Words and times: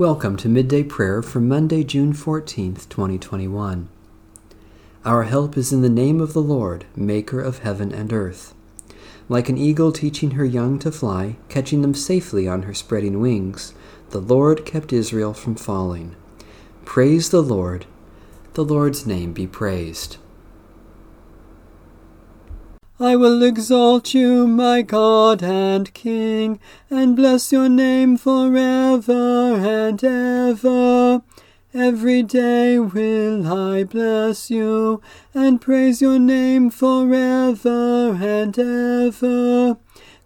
Welcome 0.00 0.38
to 0.38 0.48
Midday 0.48 0.82
Prayer 0.82 1.20
for 1.20 1.42
Monday, 1.42 1.84
June 1.84 2.14
14th, 2.14 2.88
2021. 2.88 3.90
Our 5.04 5.24
help 5.24 5.58
is 5.58 5.74
in 5.74 5.82
the 5.82 5.90
name 5.90 6.22
of 6.22 6.32
the 6.32 6.40
Lord, 6.40 6.86
Maker 6.96 7.38
of 7.42 7.58
heaven 7.58 7.92
and 7.92 8.10
earth. 8.10 8.54
Like 9.28 9.50
an 9.50 9.58
eagle 9.58 9.92
teaching 9.92 10.30
her 10.30 10.44
young 10.46 10.78
to 10.78 10.90
fly, 10.90 11.36
catching 11.50 11.82
them 11.82 11.92
safely 11.92 12.48
on 12.48 12.62
her 12.62 12.72
spreading 12.72 13.20
wings, 13.20 13.74
the 14.08 14.22
Lord 14.22 14.64
kept 14.64 14.90
Israel 14.90 15.34
from 15.34 15.54
falling. 15.54 16.16
Praise 16.86 17.28
the 17.28 17.42
Lord. 17.42 17.84
The 18.54 18.64
Lord's 18.64 19.04
name 19.06 19.34
be 19.34 19.46
praised. 19.46 20.16
I 23.02 23.16
will 23.16 23.42
exalt 23.42 24.12
you, 24.12 24.46
my 24.46 24.82
God 24.82 25.42
and 25.42 25.92
King, 25.94 26.60
and 26.90 27.16
bless 27.16 27.50
your 27.50 27.66
name 27.66 28.18
forever 28.18 29.54
and 29.56 30.04
ever. 30.04 31.22
Every 31.72 32.22
day 32.22 32.78
will 32.78 33.46
I 33.46 33.84
bless 33.84 34.50
you, 34.50 35.00
and 35.32 35.62
praise 35.62 36.02
your 36.02 36.18
name 36.18 36.68
forever 36.68 38.18
and 38.20 38.58
ever. 38.58 39.78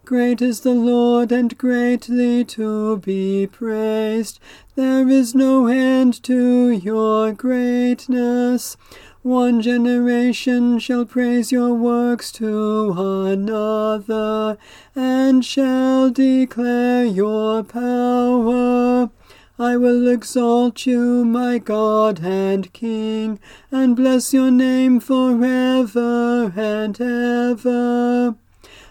Great 0.05 0.39
is 0.39 0.59
the 0.59 0.69
Lord, 0.69 1.31
and 1.31 1.57
greatly 1.57 2.45
to 2.45 2.97
be 2.97 3.47
praised. 3.47 4.39
There 4.75 5.09
is 5.09 5.33
no 5.33 5.65
end 5.65 6.21
to 6.23 6.69
your 6.69 7.31
greatness. 7.31 8.77
One 9.23 9.63
generation 9.63 10.77
shall 10.77 11.05
praise 11.05 11.51
your 11.51 11.73
works 11.73 12.31
to 12.33 12.93
another, 13.25 14.59
and 14.95 15.43
shall 15.43 16.11
declare 16.11 17.03
your 17.03 17.63
power. 17.63 19.09
I 19.57 19.75
will 19.75 20.07
exalt 20.07 20.85
you, 20.85 21.25
my 21.25 21.57
God 21.57 22.19
and 22.23 22.71
King, 22.73 23.39
and 23.71 23.95
bless 23.95 24.35
your 24.35 24.51
name 24.51 24.99
forever 24.99 26.53
and 26.55 27.01
ever. 27.01 28.35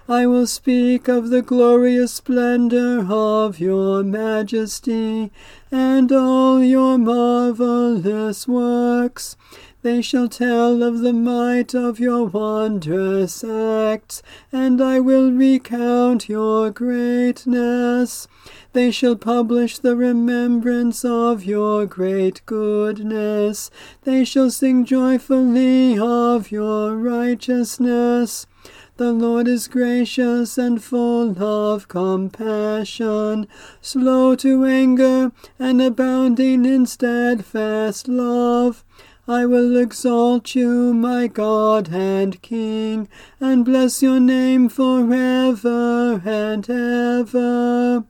I 0.09 0.27
will 0.27 0.47
speak 0.47 1.09
of 1.09 1.31
the 1.31 1.41
glorious 1.41 2.13
splendor 2.13 3.07
of 3.11 3.59
your 3.59 4.03
majesty, 4.03 5.33
and 5.73 6.13
all 6.13 6.63
your 6.63 6.99
marvelous 6.99 8.47
works. 8.47 9.39
They 9.81 10.03
shall 10.03 10.29
tell 10.29 10.83
of 10.83 11.01
the 11.01 11.15
might 11.15 11.75
of 11.75 11.99
your 11.99 12.27
wondrous 12.27 13.43
acts, 13.43 14.23
and 14.53 14.83
I 14.83 15.01
will 15.01 15.33
recount 15.33 16.29
your 16.29 16.71
greatness. 16.71 18.29
They 18.75 18.91
shall 18.91 19.17
publish 19.17 19.79
the 19.79 19.97
remembrance 19.97 21.03
of 21.03 21.45
your 21.45 21.87
great 21.87 22.43
goodness. 22.45 23.71
They 24.03 24.27
shall 24.27 24.51
sing 24.51 24.85
joyfully 24.85 25.99
of 25.99 26.51
your 26.51 26.95
righteousness. 26.95 28.47
The 28.97 29.12
Lord 29.12 29.48
is 29.48 29.67
gracious 29.67 30.56
and 30.56 30.81
full 30.81 31.42
of 31.42 31.89
compassion, 31.89 33.48
slow 33.81 34.36
to 34.36 34.64
anger, 34.64 35.33
and 35.59 35.83
abounding 35.83 36.64
in 36.64 36.86
steadfast 36.86 38.06
love. 38.06 38.84
I 39.27 39.47
will 39.47 39.77
exalt 39.77 40.55
you, 40.55 40.95
my 40.95 41.27
God 41.27 41.92
and 41.92 42.41
King, 42.41 43.09
and 43.41 43.64
bless 43.64 44.01
your 44.01 44.20
name 44.20 44.69
forever 44.69 46.23
and 46.25 46.70
ever. 46.70 48.05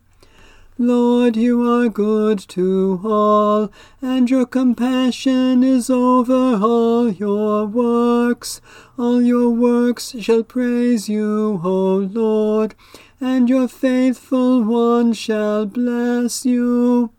Lord, 0.77 1.37
you 1.37 1.63
are 1.71 1.89
good 1.89 2.41
to 2.49 3.01
all, 3.05 3.71
and 4.03 4.29
your 4.29 4.45
compassion 4.45 5.63
is 5.63 5.89
over 5.89 6.59
all 6.61 7.13
your 7.13 7.65
works. 7.65 8.61
All 8.99 9.23
your 9.23 9.51
works 9.51 10.17
shall 10.19 10.43
praise 10.43 11.09
you, 11.09 11.61
O 11.63 11.99
Lord, 12.13 12.75
and 13.21 13.49
your 13.49 13.69
faithful 13.69 14.65
ones 14.65 15.17
shall 15.17 15.65
bless 15.65 16.45
you. 16.45 17.13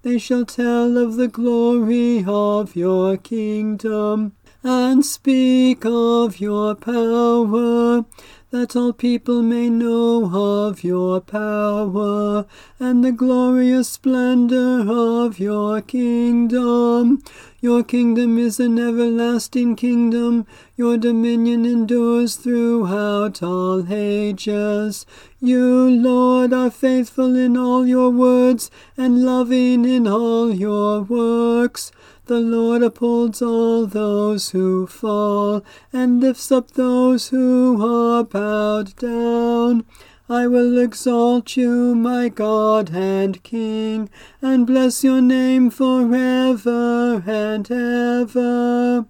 They 0.00 0.16
shall 0.16 0.46
tell 0.46 0.96
of 0.96 1.16
the 1.16 1.28
glory 1.28 2.24
of 2.26 2.74
your 2.74 3.18
kingdom, 3.18 4.32
and 4.62 5.04
speak 5.04 5.84
of 5.84 6.38
your 6.40 6.74
power, 6.74 8.04
that 8.50 8.76
all 8.76 8.92
people 8.92 9.42
may 9.42 9.68
know 9.68 10.30
of 10.32 10.84
your 10.84 11.20
power, 11.20 12.46
and 12.78 13.04
the 13.04 13.10
glorious 13.10 13.88
splendor 13.88 14.84
of 14.88 15.38
your 15.38 15.80
kingdom. 15.80 17.22
Your 17.60 17.82
kingdom 17.82 18.38
is 18.38 18.60
an 18.60 18.78
everlasting 18.78 19.76
kingdom. 19.76 20.46
Your 20.76 20.96
dominion 20.96 21.64
endures 21.64 22.36
throughout 22.36 23.42
all 23.42 23.86
ages. 23.92 25.06
You, 25.40 25.88
Lord, 25.88 26.52
are 26.52 26.70
faithful 26.70 27.36
in 27.36 27.56
all 27.56 27.86
your 27.86 28.10
words 28.10 28.70
and 28.96 29.24
loving 29.24 29.84
in 29.84 30.06
all 30.06 30.52
your 30.52 31.02
works. 31.02 31.90
The 32.26 32.38
Lord 32.38 32.84
upholds 32.84 33.42
all 33.42 33.84
those 33.84 34.50
who 34.50 34.86
fall 34.86 35.64
and 35.92 36.20
lifts 36.20 36.52
up 36.52 36.70
those 36.70 37.30
who 37.30 37.84
are 37.84 38.22
bowed 38.22 38.94
down. 38.94 39.84
I 40.28 40.46
will 40.46 40.78
exalt 40.78 41.56
you, 41.56 41.96
my 41.96 42.28
God 42.28 42.94
and 42.94 43.42
King, 43.42 44.08
and 44.40 44.68
bless 44.68 45.02
your 45.02 45.20
name 45.20 45.68
forever 45.68 47.24
and 47.26 47.68
ever. 47.68 49.04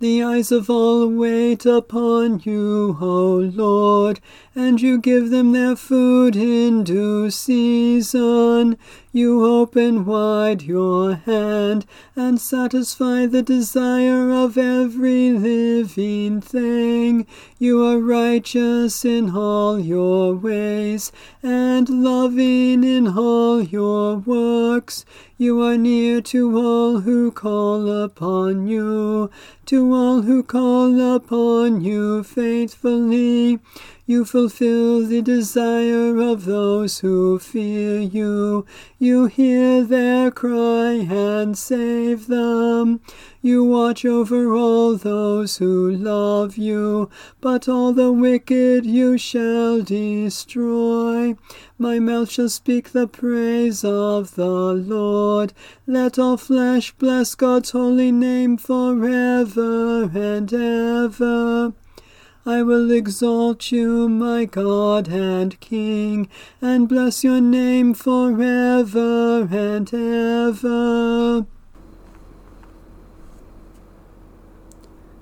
The 0.00 0.22
eyes 0.22 0.52
of 0.52 0.70
all 0.70 1.08
wait 1.08 1.66
upon 1.66 2.42
you, 2.44 2.96
O 3.00 3.50
Lord, 3.52 4.20
and 4.54 4.80
you 4.80 4.96
give 4.98 5.30
them 5.30 5.50
their 5.50 5.74
food 5.74 6.36
in 6.36 6.84
due 6.84 7.30
season. 7.30 8.78
You 9.10 9.46
open 9.46 10.04
wide 10.04 10.60
your 10.60 11.14
hand 11.14 11.86
and 12.14 12.38
satisfy 12.38 13.24
the 13.24 13.40
desire 13.40 14.30
of 14.30 14.58
every 14.58 15.30
living 15.32 16.42
thing. 16.42 17.26
You 17.58 17.82
are 17.86 17.98
righteous 17.98 19.06
in 19.06 19.34
all 19.34 19.78
your 19.80 20.34
ways 20.34 21.10
and 21.42 21.88
loving 21.88 22.84
in 22.84 23.08
all 23.16 23.62
your 23.62 24.16
works. 24.16 25.06
You 25.38 25.62
are 25.62 25.78
near 25.78 26.20
to 26.20 26.58
all 26.58 27.00
who 27.00 27.32
call 27.32 27.90
upon 27.90 28.68
you, 28.68 29.30
to 29.66 29.94
all 29.94 30.20
who 30.22 30.42
call 30.42 31.14
upon 31.14 31.80
you 31.80 32.24
faithfully. 32.24 33.58
You 34.08 34.24
fulfill 34.24 35.06
the 35.06 35.20
desire 35.20 36.16
of 36.16 36.46
those 36.46 37.00
who 37.00 37.38
fear 37.38 38.00
you. 38.00 38.64
You 38.98 39.26
hear 39.26 39.84
their 39.84 40.30
cry 40.30 40.92
and 41.10 41.58
save 41.58 42.26
them. 42.26 43.02
You 43.42 43.64
watch 43.64 44.06
over 44.06 44.54
all 44.54 44.96
those 44.96 45.58
who 45.58 45.90
love 45.90 46.56
you, 46.56 47.10
but 47.42 47.68
all 47.68 47.92
the 47.92 48.10
wicked 48.10 48.86
you 48.86 49.18
shall 49.18 49.82
destroy. 49.82 51.36
My 51.76 51.98
mouth 51.98 52.30
shall 52.30 52.48
speak 52.48 52.92
the 52.92 53.06
praise 53.06 53.84
of 53.84 54.36
the 54.36 54.72
Lord. 54.72 55.52
Let 55.86 56.18
all 56.18 56.38
flesh 56.38 56.92
bless 56.92 57.34
God's 57.34 57.72
holy 57.72 58.10
name 58.10 58.56
forever 58.56 60.04
and 60.04 60.50
ever. 60.50 61.74
I 62.46 62.62
will 62.62 62.90
exalt 62.90 63.70
you, 63.72 64.08
my 64.08 64.44
God 64.46 65.08
and 65.08 65.58
King, 65.60 66.28
and 66.62 66.88
bless 66.88 67.22
your 67.22 67.40
name 67.40 67.94
forever 67.94 69.48
and 69.50 69.92
ever. 69.92 71.46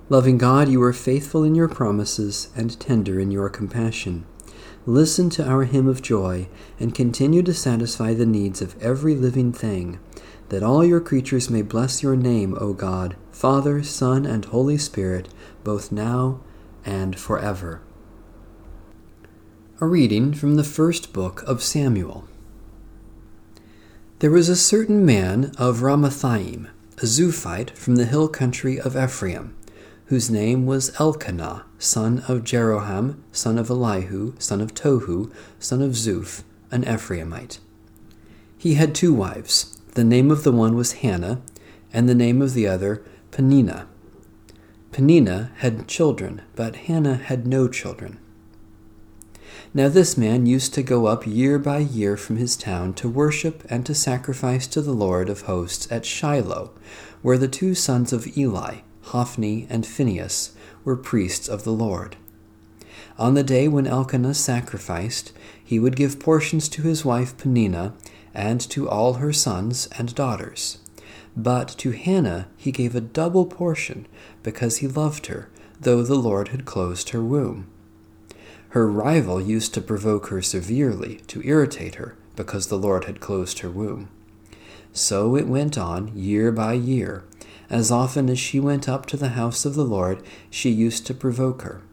Loving 0.09 0.37
God, 0.37 0.69
you 0.69 0.81
are 0.83 0.93
faithful 0.93 1.43
in 1.43 1.53
your 1.53 1.67
promises 1.67 2.49
and 2.55 2.79
tender 2.79 3.19
in 3.19 3.29
your 3.29 3.49
compassion. 3.49 4.25
Listen 4.85 5.29
to 5.31 5.45
our 5.45 5.65
hymn 5.65 5.89
of 5.89 6.01
joy 6.01 6.47
and 6.79 6.95
continue 6.95 7.43
to 7.43 7.53
satisfy 7.53 8.13
the 8.13 8.25
needs 8.25 8.61
of 8.61 8.81
every 8.81 9.15
living 9.15 9.51
thing, 9.51 9.99
that 10.47 10.63
all 10.63 10.85
your 10.85 11.01
creatures 11.01 11.49
may 11.49 11.61
bless 11.61 12.01
your 12.01 12.15
name, 12.15 12.55
O 12.61 12.71
God, 12.71 13.17
Father, 13.33 13.83
Son, 13.83 14.25
and 14.25 14.45
Holy 14.45 14.77
Spirit, 14.77 15.27
both 15.65 15.91
now 15.91 16.39
and 16.87 17.19
forever. 17.19 17.81
A 19.79 19.85
reading 19.85 20.33
from 20.33 20.55
the 20.55 20.63
first 20.63 21.13
book 21.13 21.43
of 21.43 21.61
Samuel. 21.61 22.27
There 24.19 24.31
was 24.31 24.49
a 24.49 24.55
certain 24.55 25.05
man 25.05 25.51
of 25.59 25.81
Ramathaim, 25.81 26.69
a 26.97 27.05
Zuphite 27.05 27.71
from 27.71 27.97
the 27.97 28.05
hill 28.05 28.27
country 28.27 28.79
of 28.79 28.95
Ephraim, 28.95 29.55
whose 30.05 30.31
name 30.31 30.65
was 30.65 30.99
Elkanah, 30.99 31.65
son 31.77 32.23
of 32.27 32.43
Jeroham, 32.43 33.21
son 33.31 33.59
of 33.59 33.69
Elihu, 33.69 34.33
son 34.39 34.61
of 34.61 34.73
Tohu, 34.73 35.31
son 35.59 35.81
of 35.81 35.91
Zuph, 35.91 36.43
an 36.71 36.83
Ephraimite. 36.83 37.59
He 38.57 38.75
had 38.75 38.95
two 38.95 39.13
wives. 39.13 39.77
The 39.93 40.03
name 40.03 40.31
of 40.31 40.43
the 40.43 40.51
one 40.51 40.75
was 40.75 40.93
Hannah, 41.03 41.41
and 41.93 42.07
the 42.07 42.15
name 42.15 42.41
of 42.41 42.53
the 42.53 42.67
other 42.67 43.03
Peninnah. 43.31 43.87
Peninnah 44.91 45.51
had 45.57 45.87
children, 45.87 46.41
but 46.55 46.75
Hannah 46.75 47.15
had 47.15 47.45
no 47.45 47.67
children. 47.67 48.19
Now 49.73 49.89
this 49.89 50.17
man 50.17 50.45
used 50.45 50.73
to 50.73 50.83
go 50.83 51.05
up 51.05 51.27
year 51.27 51.59
by 51.59 51.79
year 51.79 52.17
from 52.17 52.37
his 52.37 52.55
town 52.55 52.93
to 52.95 53.09
worship 53.09 53.63
and 53.69 53.85
to 53.85 53.93
sacrifice 53.93 54.65
to 54.67 54.81
the 54.81 54.93
Lord 54.93 55.29
of 55.29 55.41
hosts 55.41 55.87
at 55.91 56.05
Shiloh, 56.05 56.71
where 57.21 57.37
the 57.37 57.47
two 57.47 57.75
sons 57.75 58.13
of 58.13 58.37
Eli, 58.37 58.77
Hophni 59.01 59.67
and 59.69 59.85
Phinehas, 59.85 60.51
were 60.83 60.95
priests 60.95 61.47
of 61.47 61.63
the 61.63 61.71
Lord. 61.71 62.15
On 63.19 63.33
the 63.33 63.43
day 63.43 63.67
when 63.67 63.87
Elkanah 63.87 64.33
sacrificed, 64.33 65.31
he 65.63 65.79
would 65.79 65.95
give 65.95 66.19
portions 66.19 66.69
to 66.69 66.83
his 66.83 67.03
wife 67.03 67.37
Peninnah 67.37 67.93
and 68.33 68.61
to 68.69 68.87
all 68.87 69.15
her 69.15 69.33
sons 69.33 69.87
and 69.97 70.15
daughters. 70.15 70.77
But 71.39 71.67
to 71.77 71.91
Hannah 71.91 72.47
he 72.57 72.71
gave 72.71 72.95
a 72.95 73.01
double 73.01 73.45
portion 73.45 74.07
because 74.41 74.77
he 74.77 74.87
loved 74.87 75.27
her, 75.27 75.49
though 75.79 76.01
the 76.01 76.15
Lord 76.15 76.47
had 76.47 76.65
closed 76.65 77.09
her 77.09 77.21
womb. 77.21 77.67
Her 78.69 78.89
rival 78.89 79.39
used 79.39 79.75
to 79.75 79.81
provoke 79.81 80.27
her 80.29 80.41
severely, 80.41 81.17
to 81.27 81.47
irritate 81.47 81.95
her, 81.95 82.17
because 82.35 82.67
the 82.67 82.77
Lord 82.79 83.05
had 83.05 83.19
closed 83.19 83.59
her 83.59 83.69
womb. 83.69 84.09
So 84.91 85.35
it 85.35 85.47
went 85.47 85.77
on 85.77 86.11
year 86.17 86.51
by 86.51 86.73
year. 86.73 87.23
As 87.69 87.91
often 87.91 88.31
as 88.31 88.39
she 88.39 88.59
went 88.59 88.89
up 88.89 89.05
to 89.05 89.17
the 89.17 89.29
house 89.29 89.63
of 89.63 89.75
the 89.75 89.85
Lord, 89.85 90.23
she 90.49 90.71
used 90.71 91.05
to 91.05 91.13
provoke 91.13 91.61
her. 91.61 91.83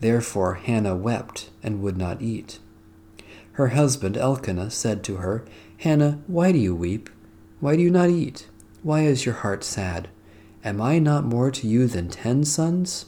Therefore 0.00 0.54
Hannah 0.54 0.96
wept 0.96 1.50
and 1.62 1.82
would 1.82 1.98
not 1.98 2.22
eat. 2.22 2.60
Her 3.52 3.68
husband 3.68 4.16
Elkanah 4.16 4.70
said 4.70 5.04
to 5.04 5.16
her, 5.16 5.44
Hannah, 5.78 6.22
why 6.26 6.50
do 6.50 6.58
you 6.58 6.74
weep? 6.74 7.10
Why 7.60 7.76
do 7.76 7.82
you 7.82 7.90
not 7.90 8.08
eat? 8.08 8.48
Why 8.84 9.04
is 9.04 9.24
your 9.24 9.36
heart 9.36 9.64
sad? 9.64 10.08
Am 10.62 10.78
I 10.78 10.98
not 10.98 11.24
more 11.24 11.50
to 11.50 11.66
you 11.66 11.86
than 11.86 12.10
ten 12.10 12.44
sons? 12.44 13.06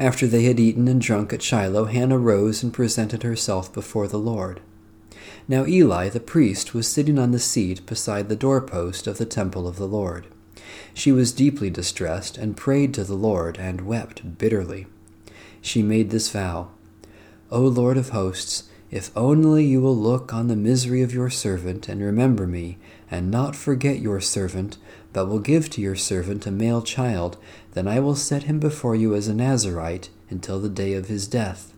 After 0.00 0.26
they 0.26 0.42
had 0.42 0.58
eaten 0.58 0.88
and 0.88 1.00
drunk 1.00 1.32
at 1.32 1.42
Shiloh, 1.42 1.84
Hannah 1.84 2.18
rose 2.18 2.64
and 2.64 2.72
presented 2.72 3.22
herself 3.22 3.72
before 3.72 4.08
the 4.08 4.18
Lord. 4.18 4.60
Now 5.46 5.64
Eli 5.64 6.08
the 6.08 6.18
priest 6.18 6.74
was 6.74 6.88
sitting 6.88 7.20
on 7.20 7.30
the 7.30 7.38
seat 7.38 7.86
beside 7.86 8.28
the 8.28 8.34
doorpost 8.34 9.06
of 9.06 9.18
the 9.18 9.24
temple 9.24 9.68
of 9.68 9.76
the 9.76 9.86
Lord. 9.86 10.26
She 10.92 11.12
was 11.12 11.30
deeply 11.30 11.70
distressed 11.70 12.36
and 12.36 12.56
prayed 12.56 12.94
to 12.94 13.04
the 13.04 13.14
Lord 13.14 13.58
and 13.58 13.82
wept 13.82 14.38
bitterly. 14.38 14.88
She 15.60 15.84
made 15.84 16.10
this 16.10 16.30
vow 16.30 16.70
O 17.48 17.60
Lord 17.60 17.96
of 17.96 18.08
hosts, 18.08 18.64
if 18.90 19.10
only 19.16 19.64
you 19.64 19.80
will 19.80 19.96
look 19.96 20.32
on 20.32 20.48
the 20.48 20.56
misery 20.56 21.02
of 21.02 21.12
your 21.12 21.30
servant 21.30 21.88
and 21.88 22.00
remember 22.00 22.46
me, 22.46 22.78
and 23.10 23.30
not 23.30 23.56
forget 23.56 23.98
your 23.98 24.20
servant, 24.20 24.78
but 25.12 25.26
will 25.26 25.38
give 25.38 25.70
to 25.70 25.80
your 25.80 25.96
servant 25.96 26.46
a 26.46 26.50
male 26.50 26.82
child, 26.82 27.36
then 27.72 27.88
I 27.88 28.00
will 28.00 28.16
set 28.16 28.44
him 28.44 28.58
before 28.58 28.94
you 28.94 29.14
as 29.14 29.28
a 29.28 29.34
Nazarite 29.34 30.10
until 30.30 30.60
the 30.60 30.68
day 30.68 30.94
of 30.94 31.08
his 31.08 31.26
death. 31.26 31.72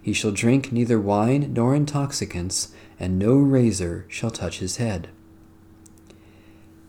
He 0.00 0.12
shall 0.12 0.32
drink 0.32 0.72
neither 0.72 0.98
wine 0.98 1.52
nor 1.52 1.74
intoxicants, 1.74 2.72
and 2.98 3.18
no 3.18 3.36
razor 3.36 4.06
shall 4.08 4.30
touch 4.30 4.58
his 4.58 4.76
head. 4.78 5.08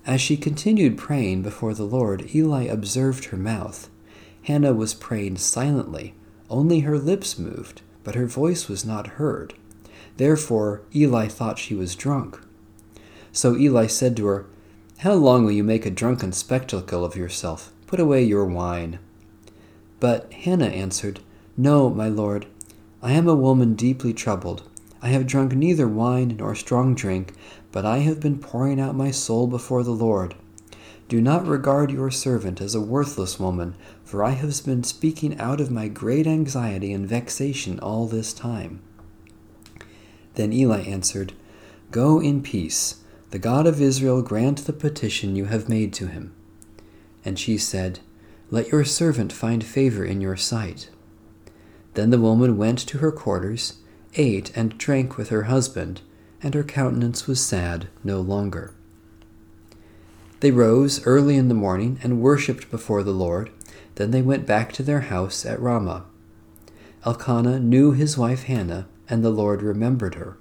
As 0.05 0.21
she 0.21 0.37
continued 0.37 0.97
praying 0.97 1.41
before 1.41 1.73
the 1.73 1.83
Lord, 1.83 2.33
Eli 2.33 2.63
observed 2.63 3.25
her 3.25 3.37
mouth. 3.37 3.89
Hannah 4.43 4.73
was 4.73 4.93
praying 4.93 5.37
silently, 5.37 6.15
only 6.49 6.79
her 6.79 6.97
lips 6.97 7.37
moved, 7.37 7.81
but 8.09 8.15
her 8.15 8.25
voice 8.25 8.67
was 8.67 8.83
not 8.83 9.19
heard. 9.21 9.53
Therefore 10.17 10.81
Eli 10.95 11.27
thought 11.27 11.59
she 11.59 11.75
was 11.75 11.95
drunk. 11.95 12.39
So 13.31 13.55
Eli 13.55 13.85
said 13.85 14.17
to 14.17 14.25
her, 14.25 14.47
How 14.97 15.13
long 15.13 15.45
will 15.45 15.51
you 15.51 15.63
make 15.63 15.85
a 15.85 15.91
drunken 15.91 16.31
spectacle 16.31 17.05
of 17.05 17.15
yourself? 17.15 17.71
Put 17.85 17.99
away 17.99 18.23
your 18.23 18.45
wine. 18.45 18.97
But 19.99 20.33
Hannah 20.33 20.69
answered, 20.69 21.19
No, 21.55 21.91
my 21.91 22.09
lord, 22.09 22.47
I 23.03 23.11
am 23.11 23.27
a 23.27 23.35
woman 23.35 23.75
deeply 23.75 24.11
troubled. 24.11 24.63
I 25.03 25.09
have 25.09 25.27
drunk 25.27 25.53
neither 25.53 25.87
wine 25.87 26.37
nor 26.39 26.55
strong 26.55 26.95
drink, 26.95 27.35
but 27.71 27.85
I 27.85 27.99
have 27.99 28.19
been 28.19 28.39
pouring 28.39 28.79
out 28.79 28.95
my 28.95 29.11
soul 29.11 29.45
before 29.45 29.83
the 29.83 29.91
Lord. 29.91 30.33
Do 31.09 31.21
not 31.21 31.47
regard 31.47 31.89
your 31.89 32.11
servant 32.11 32.61
as 32.61 32.75
a 32.75 32.81
worthless 32.81 33.39
woman, 33.39 33.73
for 34.03 34.23
I 34.23 34.29
have 34.29 34.63
been 34.63 34.83
speaking 34.83 35.39
out 35.39 35.59
of 35.59 35.71
my 35.71 35.87
great 35.87 36.27
anxiety 36.27 36.93
and 36.93 37.09
vexation 37.09 37.79
all 37.79 38.05
this 38.05 38.31
time. 38.31 38.79
Then 40.35 40.53
Eli 40.53 40.81
answered, 40.81 41.33
Go 41.89 42.19
in 42.19 42.43
peace. 42.43 42.97
The 43.31 43.39
God 43.39 43.65
of 43.65 43.81
Israel 43.81 44.21
grant 44.21 44.59
the 44.65 44.71
petition 44.71 45.35
you 45.35 45.45
have 45.45 45.67
made 45.67 45.93
to 45.93 46.05
him. 46.05 46.31
And 47.25 47.39
she 47.39 47.57
said, 47.57 48.01
Let 48.51 48.71
your 48.71 48.85
servant 48.85 49.33
find 49.33 49.63
favor 49.63 50.05
in 50.05 50.21
your 50.21 50.37
sight. 50.37 50.91
Then 51.95 52.11
the 52.11 52.19
woman 52.19 52.55
went 52.55 52.77
to 52.87 52.99
her 52.99 53.11
quarters, 53.11 53.77
ate 54.13 54.55
and 54.55 54.77
drank 54.77 55.17
with 55.17 55.29
her 55.29 55.43
husband, 55.43 56.01
and 56.43 56.53
her 56.53 56.63
countenance 56.63 57.25
was 57.25 57.43
sad 57.43 57.87
no 58.03 58.21
longer. 58.21 58.75
They 60.39 60.51
rose 60.51 61.05
early 61.05 61.35
in 61.35 61.49
the 61.49 61.53
morning 61.53 61.99
and 62.01 62.21
worshipped 62.21 62.71
before 62.71 63.03
the 63.03 63.11
Lord. 63.11 63.51
Then 63.95 64.11
they 64.11 64.21
went 64.21 64.45
back 64.45 64.71
to 64.73 64.83
their 64.83 65.01
house 65.01 65.45
at 65.45 65.59
Ramah. 65.59 66.05
Elkanah 67.05 67.59
knew 67.59 67.91
his 67.91 68.17
wife 68.17 68.43
Hannah, 68.43 68.87
and 69.09 69.23
the 69.23 69.29
Lord 69.29 69.61
remembered 69.61 70.15
her. 70.15 70.37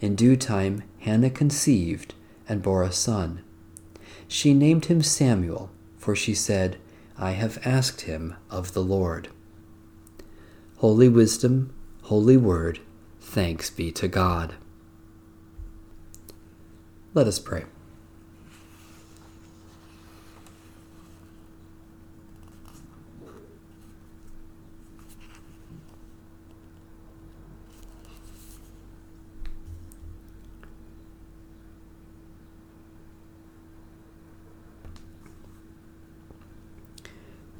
In 0.00 0.14
due 0.14 0.36
time, 0.36 0.82
Hannah 1.00 1.30
conceived 1.30 2.14
and 2.48 2.62
bore 2.62 2.82
a 2.82 2.92
son. 2.92 3.42
She 4.26 4.54
named 4.54 4.86
him 4.86 5.02
Samuel, 5.02 5.70
for 5.98 6.16
she 6.16 6.34
said, 6.34 6.78
I 7.16 7.32
have 7.32 7.64
asked 7.64 8.02
him 8.02 8.34
of 8.50 8.72
the 8.72 8.82
Lord. 8.82 9.28
Holy 10.78 11.08
Wisdom, 11.08 11.72
Holy 12.02 12.36
Word, 12.36 12.80
thanks 13.20 13.70
be 13.70 13.92
to 13.92 14.08
God. 14.08 14.54
Let 17.14 17.28
us 17.28 17.38
pray. 17.38 17.64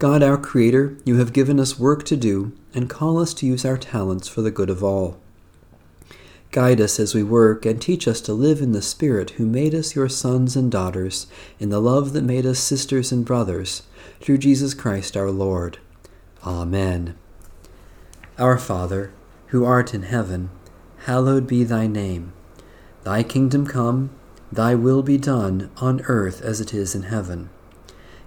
God, 0.05 0.23
our 0.23 0.37
Creator, 0.37 0.99
you 1.07 1.17
have 1.17 1.33
given 1.33 1.59
us 1.59 1.79
work 1.79 2.05
to 2.05 2.15
do 2.15 2.53
and 2.75 2.91
call 2.91 3.19
us 3.19 3.33
to 3.33 3.47
use 3.47 3.65
our 3.65 3.79
talents 3.79 4.29
for 4.29 4.43
the 4.43 4.51
good 4.51 4.69
of 4.69 4.85
all. 4.85 5.19
Guide 6.51 6.79
us 6.79 7.01
as 7.01 7.15
we 7.15 7.23
work 7.23 7.65
and 7.65 7.81
teach 7.81 8.07
us 8.07 8.21
to 8.21 8.35
live 8.35 8.61
in 8.61 8.73
the 8.73 8.83
Spirit 8.83 9.31
who 9.31 9.47
made 9.47 9.75
us 9.75 9.97
your 9.97 10.11
sons 10.11 10.57
and 10.57 10.71
daughters, 10.71 11.27
in 11.59 11.71
the 11.71 11.81
love 11.81 12.13
that 12.13 12.23
made 12.23 12.45
us 12.45 12.59
sisters 12.59 13.13
and 13.13 13.25
brothers, 13.25 13.85
through 14.21 14.37
Jesus 14.37 14.75
Christ 14.75 15.17
our 15.17 15.31
Lord. 15.31 15.79
Amen. 16.45 17.17
Our 18.39 18.59
Father, 18.59 19.11
who 19.47 19.65
art 19.65 19.95
in 19.95 20.03
heaven, 20.03 20.51
hallowed 21.07 21.47
be 21.47 21.65
thy 21.65 21.87
name. 21.87 22.35
Thy 23.05 23.23
kingdom 23.23 23.67
come, 23.67 24.11
thy 24.53 24.75
will 24.75 25.03
be 25.03 25.17
done, 25.17 25.71
on 25.79 26.03
earth 26.03 26.43
as 26.43 26.61
it 26.61 26.75
is 26.75 26.95
in 26.95 27.05
heaven. 27.05 27.49